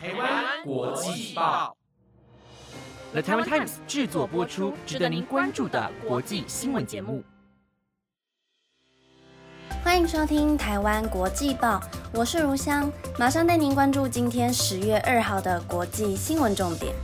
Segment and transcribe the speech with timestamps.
[0.00, 1.76] 台湾国际报
[3.10, 7.24] ，The Taiwan Times 制作播出，值得您关注的国际新闻节目。
[9.82, 11.80] 欢迎收听台湾国际报，
[12.14, 12.88] 我是如香，
[13.18, 16.94] 马上带您关注今天十月二号的国际新闻重点。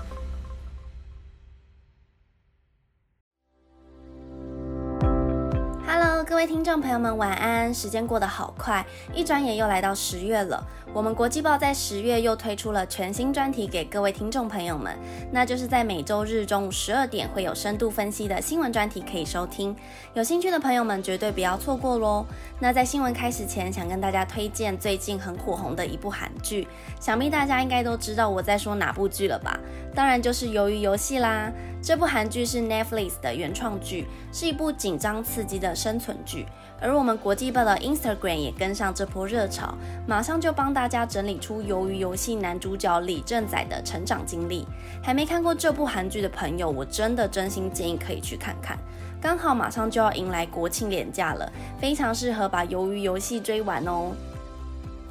[6.25, 7.73] 各位听众朋友们，晚安！
[7.75, 10.67] 时间过得好快，一转眼又来到十月了。
[10.95, 14.97] 我们国际报在十月又推出了全新专题给各位听众朋友们，
[15.31, 19.77] 那就是在每周日中午十二点会有深度分析的新闻专题可以收听。
[20.15, 22.25] 有兴趣的朋友们绝对不要错过喽！
[22.59, 26.67] 那在新闻开始前，想跟大家推荐最近很火红的一部韩剧，
[26.99, 29.61] 想必大家应该都知道我在说哪部剧了吧？
[29.95, 31.53] 当然就是《鱿鱼游戏》啦。
[31.83, 36.47] 这部韩剧是 Netflix 的原创剧，是一部紧张刺激的生存剧。
[36.81, 39.75] 而我们国际报的 Instagram 也跟上这波热潮，
[40.07, 44.67] 马上就帮大家整理出《鱿鱼游戏》男主角李正宰的成长经历。
[45.03, 48.79] 还没看过这部韩剧的朋友，我真的真心建议可以去看看。
[49.21, 54.13] 刚好马上就要迎来国庆连假了，非常适合把《鱿鱼游戏》追完哦。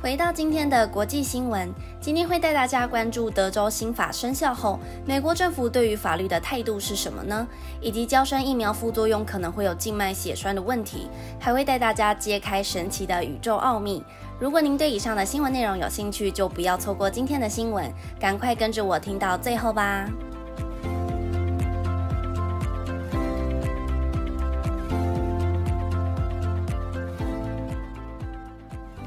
[0.04, 7.48] 回到今天的国际新闻，今天会带大家关注德州新法生效后，美国政府对于法律的态度是什么呢？
[7.80, 11.08] 以及胶生疫苗副作用可能会有静脉血栓的问题，
[11.40, 14.04] 还会带大家揭开神奇的宇宙奥秘。
[14.42, 20.06] 如果您对以上的新闻内容有兴趣，就不要错过今天的新闻，赶快跟着我听到最后吧。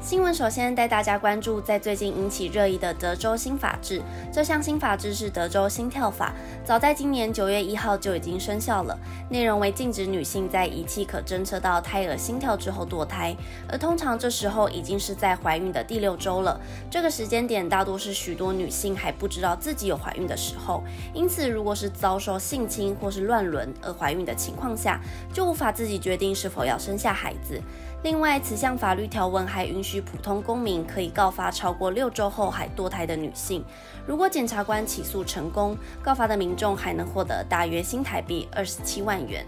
[0.07, 4.01] 新闻首先带大家关注，在最近引起热议的德州新法制。
[4.31, 8.97] 这项新法制是德州心跳法，早在今年九月一号就已经生效了。
[9.29, 13.35] 内容为禁止女性在仪器可侦测到胎儿心跳之后堕胎，
[13.67, 16.57] 而通常这时候已经是在怀孕的第六周了。
[16.89, 20.81] 这个时间点大多是许多女性还不知道自己有怀孕的时候，
[21.13, 25.01] 因此如果是遭受性侵或是乱伦而怀孕的情况下，
[25.33, 27.61] 就无法自己决定是否要生下孩子。
[28.07, 33.61] 另外，此项法律条文还允许普通公民可以告发超过六周后还堕胎的女性。
[34.05, 39.45] 如果检察官起诉成功，告发的民众还能获得大约新台币二十七万元。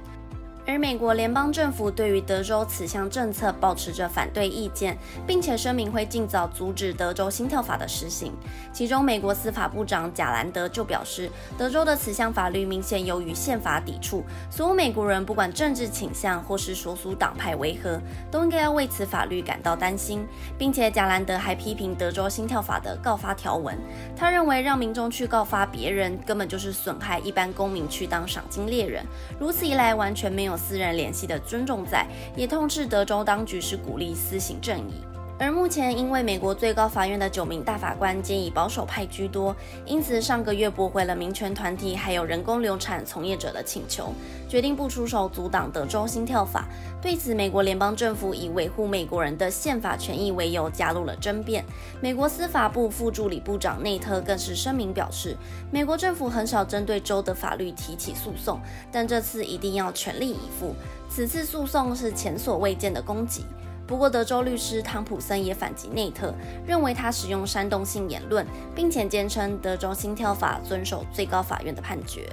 [0.69, 8.31] 而美国联邦政府对于德州此项政策保持着反对意见，并且声明会尽早阻止德州心跳法的实行。
[8.71, 11.27] 其中，美国司法部长贾兰德就表示，
[11.57, 20.23] 德州的此项法律明显由于宪法抵触，所有美国人不管政治倾向或是所属党派为何，都应该要为此法律感到担心。
[20.55, 23.75] 并且，贾兰德还批评德州心跳法的告发条文，
[24.15, 29.03] 他认为让民众去告发别人，根本就是损害一般公民去当赏金猎人。
[29.39, 30.58] 如此一来，完全没有。
[30.59, 32.05] 私人联系的尊重在，
[32.35, 35.01] 也痛斥德州当局是鼓励私刑正义。
[35.41, 39.55] 而目前，因为美国最高法院的九名大法官皆以保守派居多，
[39.85, 44.11] 因此上个月驳回了民权团体还有人工流产从业者的请求，
[44.49, 46.65] 决定不出手阻挡德州心跳法。
[47.01, 51.63] 对此，美国联邦政府以维护美国人的宪法权益为由，加入了争辩。
[52.01, 55.37] 美国司法部副助理部长内特更是声明表示，
[55.71, 58.59] 美国政府很少针对州的法律提起诉讼，
[58.91, 60.75] 但这次一定要全力以赴。
[61.09, 63.45] 此次诉讼是前所未见的攻击。
[63.89, 66.31] 不过，德州律师汤普森也反击内特，
[66.63, 68.45] 认为他使用煽动性言论，
[68.75, 72.29] 并且坚称德州心跳法遵守最高法院的判决。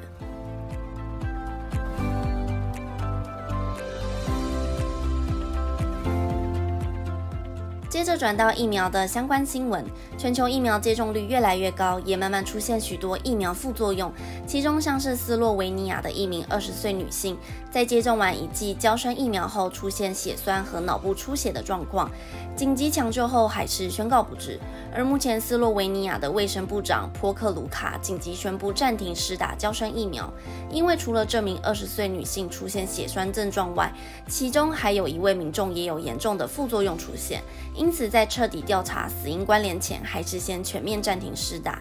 [7.96, 9.82] 接着转到疫苗的相关新闻，
[10.18, 14.12] 全球疫苗接种率越来越高，也慢慢出现许多疫苗副作用。
[14.46, 17.38] 其中像是斯洛维尼亚的一名二十岁女性，
[17.70, 22.10] 在接种完一剂胶生疫苗后，出现血栓和脑部出血的状况，
[22.54, 24.60] 紧急抢救后还是宣告不治。
[24.94, 30.30] 而目前斯洛维尼亚的卫生部长波克卢卡紧急宣布暂停施打胶生疫苗，
[30.70, 33.90] 因为除了这名二十岁女性出现血栓症状外，
[34.28, 37.42] 其中还有一位民众也有严重的副作用出现。
[37.74, 41.80] 因因此，在彻底调查死因关联前，还是先全面暂停施打。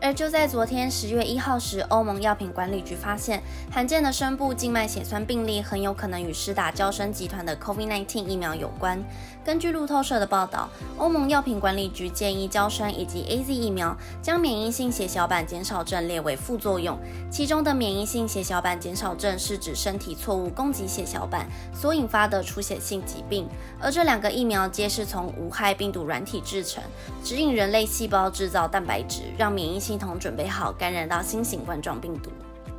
[0.00, 9.02] 而就在昨天十月一号时，欧盟药品管理局发现罕见的深部静脉血栓病例很有可能与施打交生集团的 COVID-19 疫苗有关。
[9.44, 16.98] 根据路透社的报道，欧盟药品管理局建议交生以及 A Z 疫苗将免疫性血小板减少症列为副作用。
[17.30, 23.48] 其中的免疫性血小板减少症是指身体错误攻击血小板所引发的出血性疾病。
[23.80, 26.82] 而这两个疫苗皆是从无害病毒软体制成，
[27.22, 32.28] 指引人类细胞制造蛋白质，让免疫系统准备好感染到新型冠状病毒。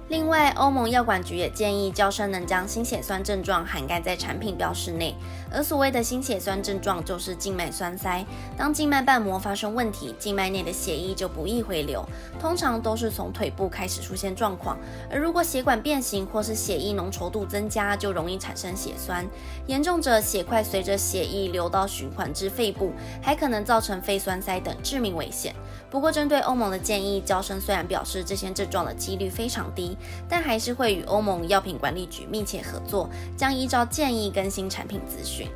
[0.09, 5.13] 另外，欧盟药管局也建议娇生能将心血栓症状涵盖在产品标识内。
[5.51, 8.25] 而所谓的心血栓症状，就是静脉栓塞。
[8.57, 12.07] 当静脉瓣膜发生问题，静脉内的血液就不易回流，
[12.39, 14.77] 通常都是从腿部开始出现状况。
[15.11, 19.27] 而如果血管变形或是血液浓稠度增加，就容易产生血栓。
[19.65, 25.53] 严重者，血块随着血液流到循环至肺部，还可能造成肺栓塞等致命危险。
[25.89, 29.96] 不过，针对欧盟的建议，娇生虽然表示这些症状的几率非常低，
[30.29, 35.47] 但还是会与欧盟药品管理局密切合作，将依照建议更新产品资讯。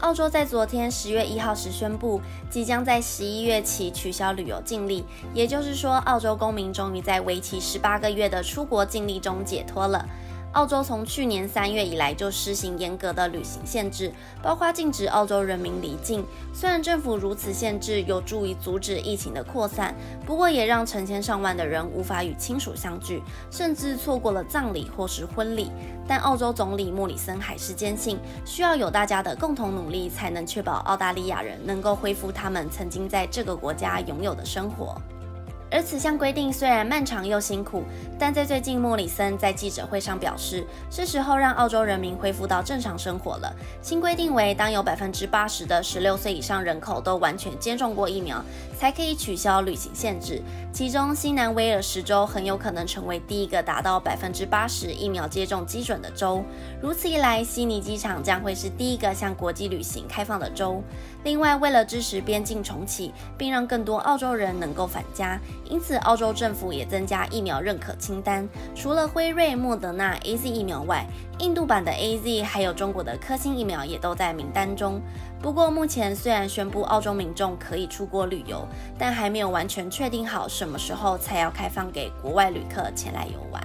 [0.00, 5.04] 澳洲在昨天十月一号时宣布，即将在十一月起取消旅游禁令，
[5.34, 10.08] 也就是说，澳洲公民终于在为期十八个月的出国禁令中解脱了。
[10.52, 14.10] 澳洲从去年三月以来就施行严格的旅行限制，
[14.42, 16.24] 包括禁止澳洲人民离境。
[16.54, 19.94] 虽然政府如此限制有助于阻止疫情的扩散，
[20.26, 25.70] 不过也让成千上万的人无法与亲属相聚，甚至错过了葬礼或是婚礼。
[26.08, 35.00] 但澳洲总理莫里森还是坚信，需要有大家的共同努力，才能确保澳大利亚人能够恢复他们曾经在这个国家拥有的生活。
[35.70, 37.84] 而此项规定虽然漫长又辛苦，
[38.18, 43.54] 但在最近，莫里森在记者会上表示，是时候让澳洲人民恢复到正常生活了。
[43.82, 48.42] 新规定为，当有百分之八十的十六岁以上人口都完全接种过疫苗，
[48.78, 50.40] 才可以取消旅行限制。
[50.72, 56.44] 其中，新南威尔士州很有可能成为第一个达到百分之八十疫苗接种基准的州。
[56.80, 60.80] 如此一来，悉尼机场将会是第一个向国际旅行开放的州。
[61.24, 65.40] 另外，为了支持边境重启，并让更多澳洲人能够返家。
[65.64, 68.48] 因此，澳洲政府也增加疫苗认可清单。
[68.76, 71.04] 除了辉瑞、莫德纳、A Z 疫苗外，
[71.40, 75.00] 印度版的 A Z 还有中国的科兴疫苗也都在名单中。
[75.42, 78.67] 不过，目前虽然宣布澳洲民众可以出国旅游，
[78.98, 83.62] 但还没有完全确定好什么时候才要开放给国外旅客前来游玩。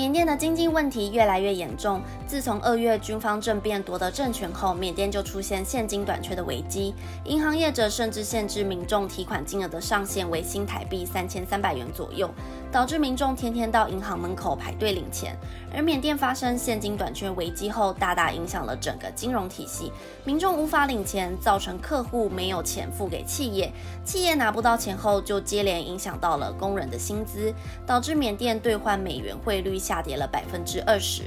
[0.00, 2.00] 缅甸的经济问题越来越严重。
[2.30, 6.94] 自从二月军方政变夺得政权后，缅甸就出现现金短缺的危机。
[7.24, 12.30] 银行业者甚至限制民众提款金额的上限为新台币三千三百元左右，
[12.70, 15.36] 导致民众天天到银行门口排队领钱。
[15.74, 19.90] 而缅甸发生现金短缺危机后，大大影响了整个金融体系，
[20.24, 23.72] 民众无法领钱，造成客户没有钱付给企业，
[24.04, 27.52] 企业拿不到钱后，就接连影响到了工人的薪资，
[27.84, 29.76] 导致缅甸兑换美元汇率。
[29.76, 31.24] 下跌了百分之二十，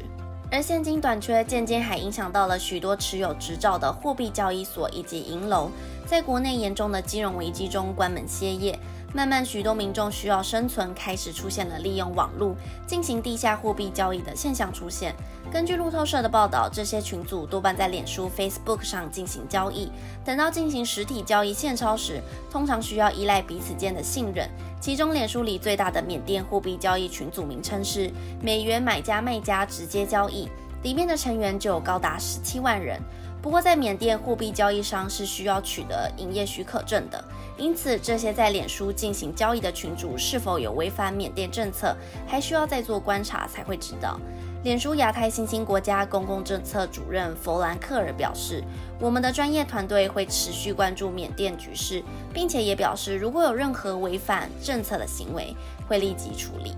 [0.53, 5.71] 而现金短缺渐渐还影响到了许多持有执照的货币交易所以及银楼，
[6.05, 8.77] 在国内严重的金融危机中关门歇业。
[9.15, 12.55] 慢慢，许多民众需要生存，开始出现了利用网络
[12.87, 15.13] 进行地下货币交易的现象出现。
[15.51, 19.91] 根据路透社的报道，这些群组多半在脸书 （Facebook） 上进行交易。
[20.25, 22.19] 等到进行实体交易现钞时，
[22.49, 24.49] 通常需要依赖彼此间的信任。
[24.81, 28.11] 其中，脸书里最大的缅甸货币交易群组名称是
[28.41, 30.49] “美元买家卖家直接交易”，
[30.81, 32.99] 里面的成员就有高达十七万人。
[33.43, 37.21] 不过，在缅甸，货币交易商是需要取得营业许可证的。
[37.57, 41.93] 因此，这些在脸书进行交易的群主是否有违反缅甸政策，
[42.25, 44.17] 还需要再做观察才会知道。
[44.63, 48.63] 脸书亚太新兴国家公共政策主任弗兰克尔表示
[48.97, 52.01] ：“我们的专业团队会持续关注缅甸局势，
[52.33, 55.53] 并且也表示，如果有任何违反政策的行为，
[55.85, 56.71] 会立即处理。”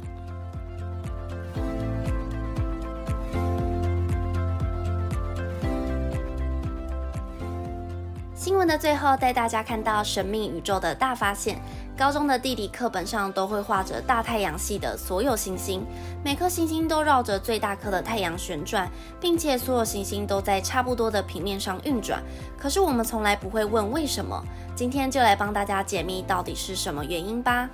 [8.45, 11.59] 新闻的最后，带大家看到神秘宇宙的大发现。
[11.97, 15.83] 高中的地理课本上都会画着大太阳系的所有行星，
[16.23, 18.87] 每颗行星都绕着最大颗的太阳旋转，
[19.19, 22.21] 并且所有行星都在差不多的平面上运转。
[22.55, 24.39] 可是我们从来不会问为什么。
[24.75, 27.67] 今天就来帮大家解密到底是什么原因吧。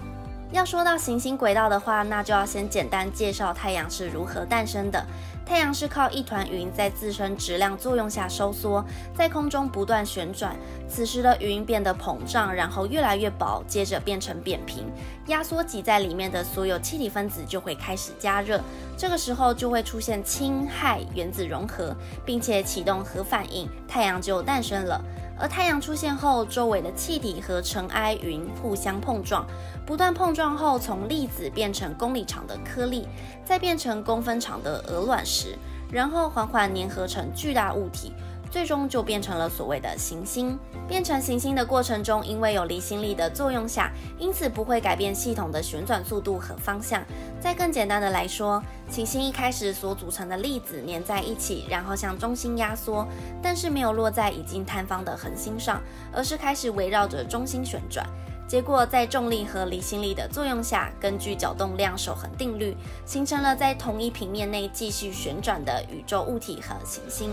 [0.52, 5.02] 要说到行星轨道的话，那就要先简单介绍太阳是如何诞生的。
[5.46, 8.84] 太阳是靠一团云在自身质量作用下收缩，
[9.16, 10.56] 在空中不断旋转。
[10.90, 14.86] 此时的云变得膨胀，然后越来越薄，接着变成扁平，
[15.28, 18.62] 压缩挤在里面的所有气体分子就会开始加热。
[18.98, 25.02] 这个时候就会出现氢氦原子融合，并且启动核反应，太阳就诞生了。
[25.42, 29.44] 而太阳出现后，周围的气体和尘埃云互相碰撞，
[29.88, 33.08] 不断碰撞后，从粒子变成公里长的颗粒，
[33.44, 35.58] 再变成公分长的鹅卵石，
[35.92, 38.14] 然后缓缓粘合成巨大物体。
[38.52, 40.60] 最终就变成了所谓的行星。
[40.88, 47.02] 变成行星的过程中，因为有离心力的作用下，因此不会改变系统的旋转速度和方向。
[47.40, 53.08] 再更简单的来说，行星一开始所组成的粒子粘在一起，然后向中心压缩，
[53.42, 55.82] 但是没有落在已经坍方的恒星上，
[56.12, 58.06] 而是开始围绕着中心旋转。
[58.48, 67.30] 结果在重力和离心力的作用下，根据角动量守恒定律，形成了在同一平面内继续旋转的宇宙物体和行星。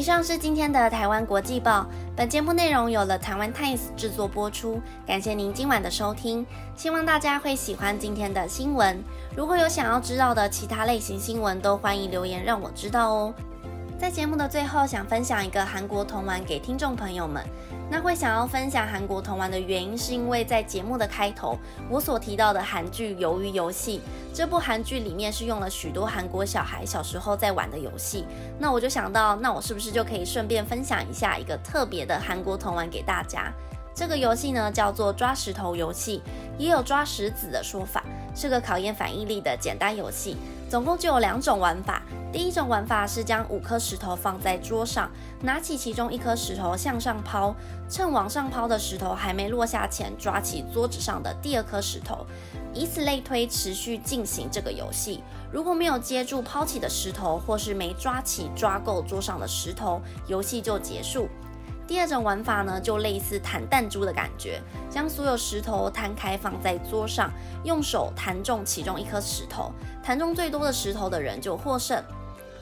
[0.00, 1.86] 以上是今天的台湾国际报。
[2.16, 8.98] 本节目内容有了台湾 Times 制作播出，感谢您今晚的收听，希望大家会喜欢今天的新闻。
[9.36, 13.34] 如果有想要知道的其他类型新闻，都欢迎留言让我知道哦。
[14.00, 17.44] 在节目的最后，想分享一个韩国童玩给听众朋友们。
[17.90, 21.58] 那会想要分享韩国童玩的原因，是因为在节目的开头，
[21.90, 24.00] 我所提到的韩剧《鱿鱼游戏》
[24.34, 28.24] 这部韩剧里面是用了许多韩国小孩小时候在玩的游戏。
[28.58, 33.52] 那我就想到，那我是不是就可以顺便分享一下一个特别的韩国童玩给大家？
[33.94, 36.22] 这个游戏呢叫做抓石头游戏，
[36.58, 38.04] 也有抓石子的说法，
[38.34, 40.36] 是个考验反应力的简单游戏。
[40.70, 42.00] 总共就有两种玩法。
[42.32, 45.10] 第一种玩法是将五颗石头放在桌上，
[45.42, 47.52] 拿起其中一颗石头向上抛，
[47.88, 52.24] 趁往上抛的石头还没落下前，抓起桌子上的第二颗石头，
[52.72, 55.24] 以此类推，持续进行这个游戏。
[55.50, 61.28] 如果没有接住抛起的石头，或是没抓起抓够桌上的石头，游戏就结束。
[61.90, 67.28] 第二种玩法呢，就类似弹弹珠的感觉，将所有石头摊开放在桌上，
[67.64, 72.00] 用手弹中其中一颗石头，弹中最多的石头的人就获胜。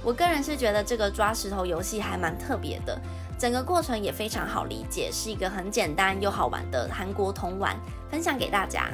[0.02, 2.98] 我个人是觉得这个抓石头游戏还蛮特别的，
[3.38, 7.76] 整个过程也非常好理解，是一个很简单又好玩的韩国童玩，
[8.10, 8.88] 分享给大家。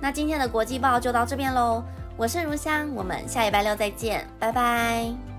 [0.00, 1.82] 那今天的国际报就到这边喽，
[2.16, 5.31] 我是如香，我们下礼拜六再见，拜拜。